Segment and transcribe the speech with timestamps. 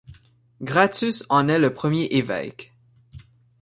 [0.63, 2.73] Gratus en est le premier évêque.